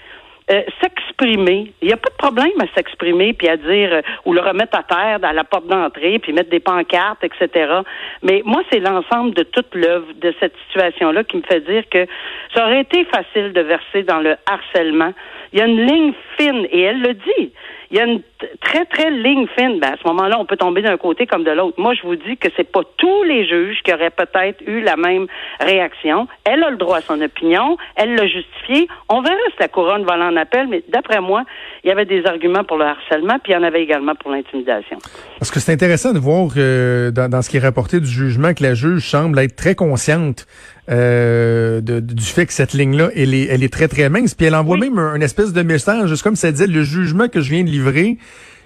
euh, 0.50 0.62
s'exprimer. 0.80 1.72
Il 1.82 1.88
n'y 1.88 1.92
a 1.92 1.96
pas 1.96 2.10
de 2.10 2.16
problème 2.16 2.60
à 2.60 2.66
s'exprimer 2.74 3.32
puis 3.34 3.48
à 3.48 3.56
dire 3.56 3.92
euh, 3.92 4.02
ou 4.24 4.32
le 4.32 4.40
remettre 4.40 4.78
à 4.78 4.82
terre 4.82 5.18
à 5.22 5.32
la 5.32 5.44
porte 5.44 5.66
d'entrée 5.66 6.18
puis 6.18 6.32
mettre 6.32 6.50
des 6.50 6.60
pancartes, 6.60 7.22
etc. 7.22 7.80
Mais 8.22 8.42
moi, 8.44 8.62
c'est 8.70 8.80
l'ensemble 8.80 9.34
de 9.34 9.42
toute 9.42 9.74
l'œuvre 9.74 10.06
de 10.14 10.34
cette 10.40 10.54
situation-là 10.68 11.24
qui 11.24 11.36
me 11.36 11.42
fait 11.42 11.60
dire 11.60 11.84
que 11.90 12.06
ça 12.54 12.64
aurait 12.64 12.80
été 12.80 13.04
facile 13.04 13.52
de 13.52 13.60
verser 13.60 14.02
dans 14.04 14.20
le 14.20 14.36
harcèlement. 14.46 15.12
Il 15.52 15.58
y 15.58 15.62
a 15.62 15.66
une 15.66 15.84
ligne 15.86 16.12
fine 16.38 16.66
et 16.70 16.80
elle 16.80 17.00
le 17.00 17.14
dit. 17.14 17.52
Il 17.90 17.96
y 17.96 18.00
a 18.00 18.04
une 18.04 18.20
très, 18.60 18.84
très 18.84 19.10
ligne 19.10 19.46
fine. 19.56 19.80
Ben, 19.80 19.94
à 19.94 19.96
ce 19.96 20.06
moment-là, 20.08 20.38
on 20.38 20.44
peut 20.44 20.56
tomber 20.56 20.82
d'un 20.82 20.96
côté 20.98 21.26
comme 21.26 21.44
de 21.44 21.50
l'autre. 21.50 21.80
Moi, 21.80 21.94
je 21.94 22.06
vous 22.06 22.16
dis 22.16 22.36
que 22.36 22.48
c'est 22.56 22.70
pas 22.70 22.82
tous 22.98 23.22
les 23.24 23.46
juges 23.48 23.78
qui 23.82 23.92
auraient 23.92 24.10
peut-être 24.10 24.60
eu 24.66 24.80
la 24.82 24.96
même 24.96 25.26
réaction. 25.58 26.28
Elle 26.44 26.62
a 26.62 26.70
le 26.70 26.76
droit 26.76 26.98
à 26.98 27.00
son 27.00 27.20
opinion. 27.20 27.76
Elle 27.96 28.14
l'a 28.14 28.26
justifié. 28.26 28.88
On 29.08 29.22
verra 29.22 29.36
si 29.52 29.56
la 29.60 29.68
couronne 29.68 30.04
va 30.04 30.18
en 30.18 30.36
appel, 30.36 30.68
mais 30.68 30.82
d'après 30.88 31.20
moi, 31.20 31.44
il 31.82 31.88
y 31.88 31.90
avait 31.90 32.04
des 32.04 32.26
arguments 32.26 32.64
pour 32.64 32.76
le 32.76 32.84
harcèlement, 32.84 33.38
puis 33.42 33.52
il 33.52 33.54
y 33.54 33.58
en 33.58 33.62
avait 33.62 33.82
également 33.82 34.14
pour 34.14 34.30
l'intimidation. 34.30 34.98
Parce 35.38 35.50
que 35.50 35.60
c'est 35.60 35.72
intéressant 35.72 36.12
de 36.12 36.18
voir 36.18 36.52
que 36.54 37.10
dans, 37.14 37.30
dans, 37.30 37.42
ce 37.42 37.48
qui 37.48 37.56
est 37.56 37.60
rapporté 37.60 38.00
du 38.00 38.06
jugement 38.06 38.52
que 38.52 38.62
la 38.62 38.74
juge 38.74 39.08
semble 39.08 39.38
être 39.38 39.56
très 39.56 39.74
consciente 39.74 40.46
euh, 40.90 41.80
de, 41.82 42.00
du 42.00 42.24
fait 42.24 42.46
que 42.46 42.52
cette 42.52 42.72
ligne-là, 42.72 43.10
elle 43.14 43.34
est, 43.34 43.46
elle 43.50 43.62
est 43.62 43.72
très, 43.72 43.88
très 43.88 44.08
mince. 44.08 44.34
Puis 44.34 44.46
elle 44.46 44.54
envoie 44.54 44.78
même 44.78 44.98
un, 44.98 45.20
espèce 45.20 45.52
de 45.52 45.62
message, 45.62 46.08
juste 46.08 46.22
comme 46.22 46.36
ça 46.36 46.50
disait, 46.50 46.66
le 46.66 46.82
jugement 46.82 47.28
que 47.28 47.40
je 47.40 47.50
viens 47.50 47.62
de 47.62 47.68
livrer, 47.68 48.16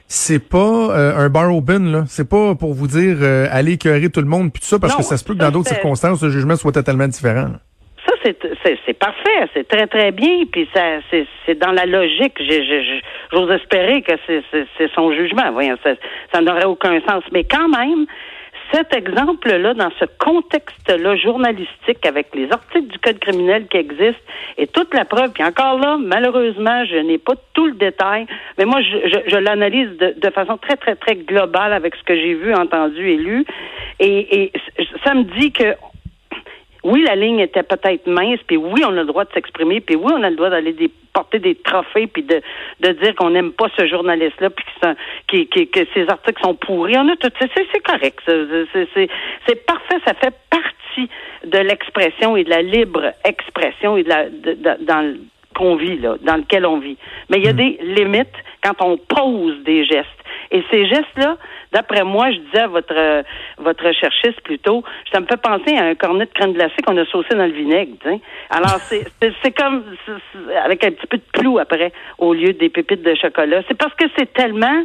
c'est 0.07 0.49
pas 0.49 0.59
euh, 0.59 1.17
un 1.17 1.29
bar 1.31 1.55
open, 1.55 1.91
là. 1.91 2.05
C'est 2.07 2.29
pas 2.29 2.55
pour 2.55 2.75
vous 2.75 2.87
dire 2.87 3.17
euh, 3.23 3.47
allez 3.51 3.73
écœurer 3.73 4.09
tout 4.11 4.21
le 4.21 4.27
monde 4.27 4.53
puis 4.53 4.61
tout 4.61 4.69
ça, 4.69 4.79
parce 4.79 4.95
que 4.95 5.03
ça 5.03 5.17
se 5.17 5.25
peut 5.25 5.35
que 5.35 5.39
dans 5.39 5.51
d'autres 5.51 5.69
circonstances, 5.69 6.23
le 6.23 6.31
jugement 6.31 6.57
soit 6.57 6.73
totalement 6.73 7.09
différent. 7.09 7.49
Ça, 8.07 8.13
c'est 8.87 8.99
parfait, 8.99 9.49
c'est 9.53 9.67
très, 9.67 9.87
très 9.89 10.13
bien, 10.13 10.45
puis 10.51 10.69
ça 10.73 10.81
c'est 11.11 11.59
dans 11.59 11.73
la 11.73 11.87
logique. 11.87 12.41
J'ose 13.33 13.51
espérer 13.51 14.03
que 14.03 14.13
c'est 14.27 14.95
son 14.95 15.13
jugement. 15.13 15.51
Voyons, 15.53 15.77
ça, 15.83 15.91
ça 16.33 16.41
n'aurait 16.41 16.67
aucun 16.67 17.01
sens. 17.01 17.25
Mais 17.33 17.43
quand 17.43 17.69
même, 17.69 18.07
cet 18.73 18.95
exemple-là, 18.95 19.75
dans 19.75 19.91
ce 19.99 20.05
contexte-là 20.19 21.17
journalistique, 21.17 22.05
avec 22.07 22.35
les 22.35 22.51
articles 22.51 22.89
du 22.89 22.99
Code 22.99 23.19
criminel 23.19 23.67
qui 23.69 23.77
existent, 23.77 24.23
et 24.59 24.67
toute 24.67 24.95
la 24.95 25.05
preuve, 25.05 25.31
puis 25.33 25.45
encore 25.45 25.79
là, 25.79 25.99
malheureusement, 26.01 26.85
je 26.87 26.97
n'ai 26.97 27.19
pas 27.19 27.35
tout 27.55 27.67
le 27.67 27.75
détail, 27.75 28.27
mais 28.59 28.65
moi, 28.65 28.81
je, 28.81 29.37
l'analyse 29.37 29.91
de, 29.99 30.31
façon 30.31 30.57
très, 30.57 30.77
très, 30.77 30.97
très 30.97 31.17
globale 31.17 31.73
avec 31.73 31.95
ce 31.97 32.03
que 32.03 32.15
j'ai 32.15 32.35
vu, 32.35 32.55
entendu 32.55 33.09
et 33.09 33.17
lu, 33.17 33.45
et, 34.01 34.45
et 34.45 34.53
ça 35.05 35.15
me 35.15 35.25
dit 35.39 35.53
que 35.53 35.75
oui, 36.85 37.05
la 37.07 37.15
ligne 37.15 37.39
était 37.39 37.63
peut-être 37.63 38.07
mince, 38.07 38.41
puis 38.47 38.57
oui, 38.57 38.83
on 38.85 38.97
a 38.97 39.03
le 39.03 39.05
droit 39.05 39.25
de 39.25 39.33
s'exprimer, 39.33 39.81
puis 39.81 39.97
oui, 39.97 40.13
on 40.13 40.23
a 40.23 40.31
le 40.31 40.37
droit 40.37 40.51
d'aller 40.51 40.73
porter 41.13 41.39
des 41.39 41.55
trophées, 41.55 42.07
puis 42.07 42.23
de, 42.23 42.41
de 42.81 42.93
dire 42.93 43.15
qu'on 43.15 43.31
n'aime 43.31 43.53
pas 43.53 43.67
ce 43.77 43.87
journaliste-là, 43.87 44.51
puis 44.51 45.47
que, 45.49 45.65
que, 45.65 45.87
ses 45.95 46.09
articles 46.09 46.43
sont 46.43 46.55
pourris. 46.55 46.97
On 46.97 47.09
a 47.09 47.17
tout, 47.17 47.31
c'est 47.41 47.83
correct. 47.83 48.21
C'est 48.27 49.67
parfait, 49.67 49.97
ça 50.07 50.15
fait 50.15 50.35
partie 50.51 51.11
de 51.45 51.59
l'expression 51.59 52.37
et 52.37 52.45
de 52.45 52.51
la 52.51 52.63
libre 52.63 53.13
expression 53.25 53.97
et 53.97 54.05
de 54.05 54.09
la 54.09 54.29
de, 54.29 54.85
dans 54.85 55.17
qu'on 55.55 55.77
vit 55.77 55.99
là, 55.99 56.17
dans 56.23 56.37
lequel 56.37 56.65
on 56.65 56.79
vit. 56.79 56.97
Mais 57.29 57.39
il 57.39 57.45
y 57.45 57.49
a 57.49 57.53
hmm. 57.53 57.57
des 57.57 57.79
limites 57.83 58.35
quand 58.63 58.81
on 58.81 58.97
pose 58.97 59.63
des 59.65 59.85
gestes. 59.85 60.09
Et 60.53 60.63
ces 60.71 60.87
gestes-là, 60.87 61.39
d'après 61.73 62.05
moi, 62.05 62.31
je 62.31 62.37
disais 62.39 62.61
à 62.61 62.67
votre 62.67 62.95
euh, 62.95 63.23
votre 63.59 63.87
recherchiste 63.87 64.41
plutôt, 64.43 64.85
ça 65.11 65.21
me 65.21 65.27
fait 65.27 65.41
penser 65.41 65.77
à 65.77 65.85
un 65.85 65.95
cornet 65.95 66.27
de 66.27 66.31
crème 66.31 66.53
glacée 66.53 66.83
qu'on 66.87 66.97
a 66.99 67.07
saucé 67.07 67.31
dans 67.35 67.47
le 67.47 67.53
vinaigre. 67.53 67.97
Alors 68.51 68.77
c'est 68.81 69.05
c'est 69.43 69.53
comme 69.53 69.85
avec 70.63 70.85
un 70.85 70.91
petit 70.91 71.07
peu 71.07 71.17
de 71.17 71.23
clou 71.33 71.59
après 71.59 71.93
au 72.19 72.35
lieu 72.35 72.53
des 72.53 72.69
pépites 72.69 73.03
de 73.03 73.15
chocolat. 73.15 73.63
C'est 73.67 73.79
parce 73.79 73.95
que 73.95 74.05
c'est 74.17 74.31
tellement 74.35 74.85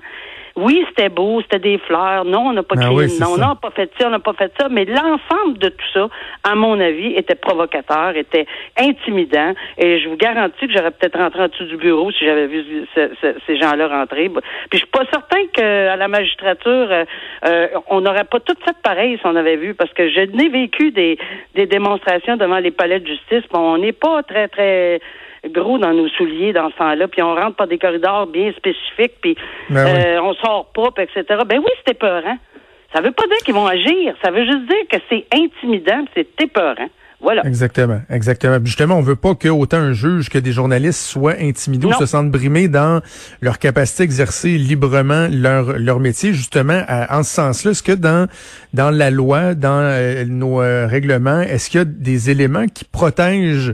oui, 0.57 0.83
c'était 0.89 1.09
beau, 1.09 1.39
c'était 1.41 1.59
des 1.59 1.77
fleurs. 1.77 2.25
Non, 2.25 2.47
on 2.47 2.53
n'a 2.53 2.63
pas 2.63 2.75
ah 2.79 2.87
crié. 2.87 3.19
non, 3.19 3.33
on 3.33 3.37
n'a 3.37 3.55
pas 3.55 3.69
fait 3.69 3.91
ça, 3.99 4.07
on 4.07 4.09
n'a 4.09 4.19
pas 4.19 4.33
fait 4.33 4.51
ça. 4.59 4.67
Mais 4.69 4.85
l'ensemble 4.85 5.59
de 5.59 5.69
tout 5.69 5.85
ça, 5.93 6.09
à 6.43 6.55
mon 6.55 6.79
avis, 6.79 7.13
était 7.13 7.35
provocateur, 7.35 8.15
était 8.15 8.47
intimidant. 8.75 9.53
Et 9.77 9.99
je 9.99 10.09
vous 10.09 10.17
garantis 10.17 10.67
que 10.67 10.73
j'aurais 10.73 10.89
peut-être 10.89 11.19
rentré 11.19 11.43
en 11.43 11.47
dessous 11.47 11.65
du 11.65 11.77
bureau 11.77 12.11
si 12.11 12.25
j'avais 12.25 12.47
vu 12.47 12.63
ces 12.95 13.57
gens-là 13.57 13.87
rentrer. 13.87 14.29
Puis 14.29 14.41
je 14.73 14.77
suis 14.77 14.87
pas 14.87 15.05
certain 15.11 15.45
qu'à 15.53 15.95
la 15.95 16.07
magistrature, 16.07 16.87
euh, 16.91 17.05
euh, 17.45 17.67
on 17.89 18.01
n'aurait 18.01 18.25
pas 18.25 18.39
tout 18.39 18.55
fait 18.65 18.75
pareil 18.81 19.17
si 19.17 19.27
on 19.27 19.35
avait 19.35 19.57
vu, 19.57 19.75
parce 19.75 19.93
que 19.93 20.09
je 20.09 20.21
n'ai 20.21 20.49
vécu 20.49 20.91
des, 20.91 21.19
des 21.53 21.67
démonstrations 21.67 22.35
devant 22.35 22.57
les 22.57 22.71
palais 22.71 22.99
de 22.99 23.05
justice. 23.05 23.43
Bon, 23.51 23.59
on 23.59 23.77
n'est 23.77 23.91
pas 23.91 24.23
très, 24.23 24.47
très 24.47 24.99
gros 25.49 25.77
dans 25.77 25.93
nos 25.93 26.07
souliers 26.09 26.53
dans 26.53 26.69
ce 26.69 26.75
temps-là, 26.77 27.07
puis 27.07 27.21
on 27.21 27.35
rentre 27.35 27.55
par 27.55 27.67
des 27.67 27.77
corridors 27.77 28.27
bien 28.27 28.51
spécifiques, 28.53 29.13
puis 29.21 29.35
ben 29.69 29.87
euh, 29.87 30.21
on 30.21 30.33
sort 30.35 30.71
pas, 30.73 30.91
puis 30.91 31.03
etc. 31.03 31.41
Ben 31.45 31.59
oui, 31.59 31.71
c'est 31.85 31.93
épeurant. 31.93 32.37
Ça 32.93 33.01
veut 33.01 33.11
pas 33.11 33.27
dire 33.27 33.37
qu'ils 33.43 33.53
vont 33.53 33.67
agir, 33.67 34.15
ça 34.23 34.31
veut 34.31 34.45
juste 34.45 34.65
dire 34.67 34.87
que 34.89 34.97
c'est 35.09 35.25
intimidant, 35.33 36.05
c'est 36.15 36.27
épeurant. 36.41 36.89
Voilà. 37.19 37.45
Exactement, 37.47 37.99
exactement. 38.11 38.59
Justement, 38.63 38.95
on 38.95 39.01
veut 39.01 39.15
pas 39.15 39.33
que 39.33 39.47
autant 39.47 39.77
un 39.77 39.93
juge 39.93 40.29
que 40.29 40.37
des 40.37 40.51
journalistes 40.51 41.01
soient 41.01 41.35
intimidés 41.39 41.87
ou 41.87 41.93
se 41.93 42.05
sentent 42.05 42.29
brimés 42.29 42.67
dans 42.67 43.01
leur 43.41 43.57
capacité 43.57 44.03
d'exercer 44.03 44.49
librement 44.49 45.27
leur 45.31 45.79
leur 45.79 45.99
métier. 45.99 46.33
Justement, 46.33 46.83
en 47.09 47.23
ce 47.23 47.33
sens-là, 47.33 47.71
est-ce 47.71 47.81
que 47.81 47.91
dans 47.91 48.27
dans 48.73 48.91
la 48.91 49.09
loi, 49.09 49.55
dans 49.55 49.81
euh, 49.81 50.25
nos 50.25 50.61
euh, 50.61 50.85
règlements, 50.85 51.41
est-ce 51.41 51.71
qu'il 51.71 51.79
y 51.79 51.81
a 51.81 51.85
des 51.85 52.29
éléments 52.29 52.67
qui 52.67 52.85
protègent 52.85 53.73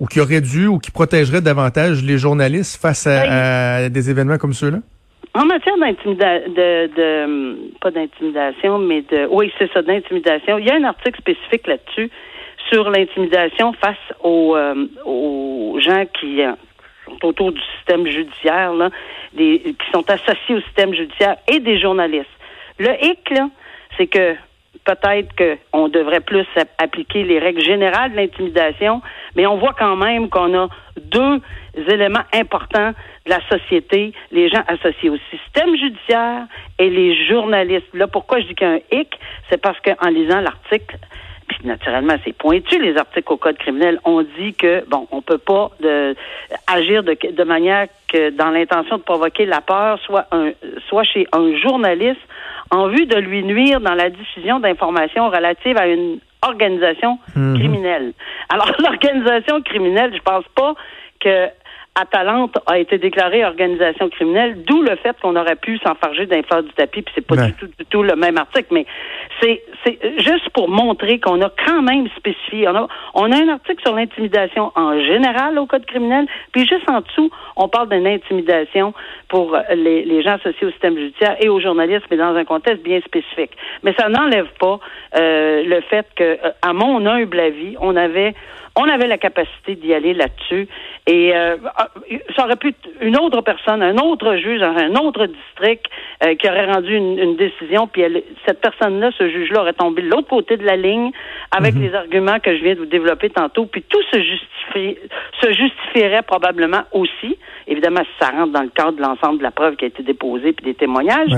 ou 0.00 0.06
qui 0.06 0.18
aurait 0.18 0.40
dû 0.40 0.66
ou 0.66 0.78
qui 0.78 0.90
protégerait 0.90 1.42
davantage 1.42 2.02
les 2.02 2.18
journalistes 2.18 2.80
face 2.80 3.06
à, 3.06 3.88
des 3.88 4.10
événements 4.10 4.38
comme 4.38 4.54
ceux-là? 4.54 4.78
En 5.34 5.44
matière 5.44 5.76
d'intimidation, 5.78 6.50
de, 6.50 6.86
de, 6.96 7.78
pas 7.80 7.90
d'intimidation, 7.92 8.78
mais 8.78 9.02
de, 9.02 9.28
oui, 9.30 9.52
c'est 9.58 9.70
ça, 9.72 9.82
d'intimidation. 9.82 10.58
Il 10.58 10.66
y 10.66 10.70
a 10.70 10.74
un 10.74 10.84
article 10.84 11.20
spécifique 11.20 11.68
là-dessus 11.68 12.10
sur 12.68 12.90
l'intimidation 12.90 13.72
face 13.74 13.96
aux, 14.24 14.56
euh, 14.56 14.86
aux 15.04 15.78
gens 15.78 16.04
qui 16.18 16.42
euh, 16.42 16.52
sont 17.06 17.26
autour 17.26 17.52
du 17.52 17.60
système 17.76 18.06
judiciaire, 18.06 18.72
là, 18.72 18.90
des, 19.34 19.60
qui 19.78 19.90
sont 19.92 20.08
associés 20.10 20.56
au 20.56 20.60
système 20.62 20.94
judiciaire 20.94 21.36
et 21.46 21.60
des 21.60 21.78
journalistes. 21.78 22.26
Le 22.78 22.92
hic, 23.04 23.30
là, 23.30 23.48
c'est 23.96 24.06
que 24.06 24.34
peut-être 24.94 25.34
qu'on 25.36 25.88
devrait 25.88 26.20
plus 26.20 26.46
appliquer 26.78 27.24
les 27.24 27.38
règles 27.38 27.62
générales 27.62 28.12
de 28.12 28.16
l'intimidation, 28.16 29.02
mais 29.36 29.46
on 29.46 29.56
voit 29.56 29.74
quand 29.78 29.96
même 29.96 30.28
qu'on 30.28 30.56
a 30.58 30.68
deux 30.96 31.40
éléments 31.76 32.24
importants 32.32 32.92
de 33.26 33.30
la 33.30 33.40
société, 33.48 34.12
les 34.32 34.48
gens 34.48 34.62
associés 34.66 35.10
au 35.10 35.18
système 35.30 35.76
judiciaire 35.76 36.46
et 36.78 36.90
les 36.90 37.26
journalistes. 37.26 37.86
Là, 37.94 38.06
pourquoi 38.06 38.40
je 38.40 38.46
dis 38.46 38.54
qu'il 38.54 38.66
y 38.66 38.70
a 38.70 38.74
un 38.74 38.98
hic, 38.98 39.18
c'est 39.48 39.60
parce 39.60 39.78
qu'en 39.80 40.08
lisant 40.08 40.40
l'article, 40.40 40.96
puis 41.48 41.66
naturellement, 41.66 42.14
c'est 42.24 42.32
pointu, 42.32 42.80
les 42.80 42.96
articles 42.96 43.32
au 43.32 43.36
Code 43.36 43.58
criminel. 43.58 43.98
On 44.04 44.22
dit 44.22 44.54
que, 44.54 44.84
bon, 44.88 45.08
on 45.10 45.20
peut 45.20 45.38
pas 45.38 45.70
de, 45.80 46.14
agir 46.68 47.02
de, 47.02 47.44
manière 47.44 47.88
que, 48.08 48.30
dans 48.30 48.50
l'intention 48.50 48.98
de 48.98 49.02
provoquer 49.02 49.46
la 49.46 49.60
peur, 49.60 49.98
soit 50.00 51.04
chez 51.04 51.26
un 51.32 51.56
journaliste, 51.56 52.20
en 52.70 52.88
vue 52.88 53.06
de 53.06 53.16
lui 53.16 53.42
nuire 53.42 53.80
dans 53.80 53.94
la 53.94 54.10
diffusion 54.10 54.60
d'informations 54.60 55.28
relatives 55.28 55.76
à 55.76 55.86
une 55.86 56.18
organisation 56.42 57.18
mhm. 57.34 57.58
criminelle. 57.58 58.12
Alors, 58.48 58.70
l'organisation 58.78 59.60
criminelle, 59.62 60.12
je 60.14 60.22
pense 60.22 60.44
pas 60.54 60.74
que 61.20 61.48
Atalante 61.94 62.56
a 62.66 62.78
été 62.78 62.98
déclarée 62.98 63.44
organisation 63.44 64.08
criminelle, 64.10 64.62
d'où 64.64 64.80
le 64.80 64.94
fait 64.96 65.16
qu'on 65.20 65.34
aurait 65.34 65.56
pu 65.56 65.78
s'enfarger 65.78 66.26
d'un 66.26 66.42
fleur 66.42 66.62
du 66.62 66.70
tapis, 66.70 67.02
puis 67.02 67.12
c'est 67.14 67.26
pas 67.26 67.36
du 67.36 67.52
tout 67.54 67.66
du 67.66 67.84
tout 67.86 68.02
le 68.02 68.14
même 68.14 68.38
article, 68.38 68.68
mais 68.70 68.86
c'est 69.40 69.62
c'est 69.84 69.98
juste 70.18 70.50
pour 70.50 70.68
montrer 70.68 71.18
qu'on 71.18 71.40
a 71.42 71.50
quand 71.66 71.82
même 71.82 72.06
spécifié. 72.16 72.68
On 72.68 72.76
a 72.76 72.88
on 73.14 73.32
a 73.32 73.36
un 73.36 73.48
article 73.48 73.82
sur 73.82 73.94
l'intimidation 73.94 74.70
en 74.76 75.00
général 75.00 75.58
au 75.58 75.66
code 75.66 75.84
criminel, 75.84 76.26
puis 76.52 76.66
juste 76.66 76.88
en 76.88 77.00
dessous, 77.00 77.30
on 77.56 77.68
parle 77.68 77.88
d'une 77.88 78.06
intimidation 78.06 78.94
pour 79.28 79.56
les, 79.74 80.04
les 80.04 80.22
gens 80.22 80.34
associés 80.34 80.66
au 80.66 80.70
système 80.70 80.96
judiciaire 80.96 81.36
et 81.40 81.48
aux 81.48 81.60
journalistes, 81.60 82.06
mais 82.10 82.16
dans 82.16 82.34
un 82.34 82.44
contexte 82.44 82.82
bien 82.82 83.00
spécifique. 83.00 83.52
Mais 83.82 83.94
ça 83.98 84.08
n'enlève 84.08 84.48
pas 84.58 84.78
euh, 85.16 85.64
le 85.64 85.80
fait 85.82 86.06
que, 86.14 86.24
euh, 86.24 86.50
à 86.62 86.72
mon 86.72 87.04
humble 87.06 87.40
avis, 87.40 87.76
on 87.80 87.96
avait 87.96 88.34
on 88.76 88.84
avait 88.84 89.06
la 89.06 89.18
capacité 89.18 89.74
d'y 89.74 89.92
aller 89.92 90.14
là-dessus. 90.14 90.68
Et 91.06 91.34
euh, 91.34 91.56
ça 92.36 92.44
aurait 92.44 92.56
pu 92.56 92.68
être 92.68 92.88
une 93.00 93.18
autre 93.18 93.40
personne, 93.40 93.82
un 93.82 93.96
autre 93.96 94.36
juge 94.36 94.60
dans 94.60 94.76
un 94.76 94.94
autre 94.94 95.26
district 95.26 95.86
euh, 96.22 96.34
qui 96.36 96.48
aurait 96.48 96.70
rendu 96.70 96.94
une, 96.94 97.36
décision, 97.36 97.86
puis 97.86 98.02
cette 98.46 98.60
personne-là, 98.60 99.10
ce 99.18 99.28
juge-là, 99.28 99.62
aurait 99.62 99.72
tombé 99.72 100.02
de 100.02 100.08
l'autre 100.08 100.28
côté 100.28 100.56
de 100.56 100.64
la 100.64 100.76
ligne 100.76 101.10
avec 101.50 101.74
mhm. 101.74 101.82
les 101.82 101.94
arguments 101.94 102.38
que 102.38 102.56
je 102.56 102.62
viens 102.62 102.74
de 102.74 102.80
vous 102.80 102.86
développer 102.86 103.30
tantôt, 103.30 103.66
puis 103.66 103.82
tout 103.82 104.02
se, 104.12 104.18
justifie, 104.18 104.98
se 105.40 105.52
justifierait 105.52 106.22
probablement 106.22 106.82
aussi, 106.92 107.38
évidemment 107.66 108.02
si 108.02 108.24
ça 108.24 108.30
rentre 108.30 108.52
dans 108.52 108.62
le 108.62 108.68
cadre 108.68 108.92
de 108.92 109.02
l'ensemble 109.02 109.38
de 109.38 109.42
la 109.42 109.50
preuve 109.50 109.76
qui 109.76 109.86
a 109.86 109.88
été 109.88 110.02
déposée, 110.02 110.52
puis 110.52 110.64
des 110.64 110.74
témoignages. 110.74 111.32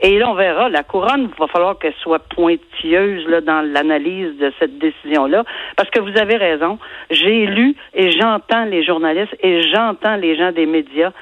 Et 0.00 0.18
là, 0.18 0.30
on 0.30 0.34
verra. 0.34 0.68
La 0.68 0.84
couronne, 0.84 1.28
il 1.32 1.38
va 1.38 1.48
falloir 1.48 1.78
qu'elle 1.78 1.94
soit 2.02 2.20
pointilleuse 2.20 3.26
là, 3.26 3.40
dans 3.40 3.62
l'analyse 3.62 4.36
de 4.38 4.52
cette 4.58 4.78
décision-là. 4.78 5.44
Parce 5.76 5.90
que 5.90 5.98
vous 6.00 6.16
avez 6.16 6.36
raison. 6.36 6.78
J'ai 7.10 7.46
lu 7.46 7.74
et 7.94 8.12
j'entends 8.12 8.64
les 8.64 8.84
journalistes 8.84 9.34
et 9.40 9.62
j'entends 9.70 10.16
les 10.16 10.36
gens 10.36 10.52
des 10.52 10.66
médias. 10.66 11.12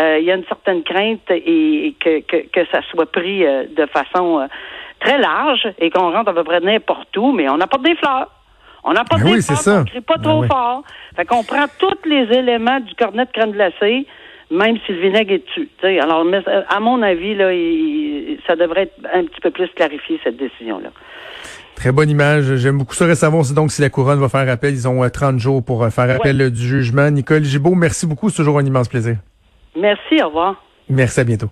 Euh, 0.00 0.18
il 0.18 0.24
y 0.24 0.32
a 0.32 0.34
une 0.34 0.44
certaine 0.46 0.82
crainte 0.82 1.30
et, 1.30 1.94
que, 2.00 2.20
que, 2.22 2.48
que, 2.48 2.66
ça 2.72 2.80
soit 2.90 3.10
pris 3.10 3.46
euh, 3.46 3.64
de 3.76 3.86
façon 3.86 4.40
euh, 4.40 4.46
très 4.98 5.18
large 5.18 5.68
et 5.78 5.90
qu'on 5.90 6.10
rentre 6.10 6.30
à 6.30 6.34
peu 6.34 6.42
près 6.42 6.58
n'importe 6.58 7.16
où, 7.16 7.30
mais 7.30 7.48
on 7.48 7.60
apporte 7.60 7.84
des 7.84 7.94
fleurs. 7.94 8.28
On 8.82 8.90
apporte 8.96 9.22
ben 9.22 9.36
des 9.36 9.42
fleurs, 9.42 9.82
on 9.82 9.84
crie 9.84 10.00
pas 10.00 10.16
ben 10.16 10.22
trop 10.22 10.42
fort. 10.42 10.82
Fait 11.16 11.24
qu'on 11.24 11.44
prend 11.44 11.66
tous 11.78 12.08
les 12.08 12.24
éléments 12.36 12.80
du 12.80 12.92
cornet 12.96 13.24
de 13.24 13.30
crème 13.30 13.52
glacée 13.52 14.06
même 14.50 14.76
si 14.86 14.92
le 14.92 15.00
vinaigre 15.00 15.32
est 15.32 15.44
dessus. 15.46 15.68
Alors, 16.00 16.26
à 16.68 16.80
mon 16.80 17.02
avis, 17.02 17.34
là, 17.34 17.50
ça 18.46 18.56
devrait 18.56 18.82
être 18.82 18.98
un 19.12 19.24
petit 19.24 19.40
peu 19.40 19.50
plus 19.50 19.68
clarifié, 19.74 20.20
cette 20.22 20.36
décision-là. 20.36 20.90
Très 21.76 21.90
bonne 21.90 22.08
image. 22.08 22.54
J'aime 22.56 22.78
beaucoup 22.78 22.94
ça. 22.94 23.04
Récemment, 23.04 23.42
c'est 23.42 23.54
donc 23.54 23.72
si 23.72 23.82
la 23.82 23.90
couronne 23.90 24.20
va 24.20 24.28
faire 24.28 24.48
appel. 24.48 24.74
Ils 24.74 24.86
ont 24.86 25.08
30 25.08 25.38
jours 25.38 25.64
pour 25.64 25.86
faire 25.88 26.08
appel 26.08 26.50
du 26.50 26.62
jugement. 26.62 27.10
Nicole 27.10 27.42
Gibault, 27.42 27.74
merci 27.74 28.06
beaucoup. 28.06 28.30
C'est 28.30 28.36
toujours 28.36 28.58
un 28.58 28.64
immense 28.64 28.88
plaisir. 28.88 29.16
Merci. 29.76 30.22
Au 30.22 30.28
revoir. 30.28 30.62
Merci. 30.88 31.20
À 31.20 31.24
bientôt. 31.24 31.48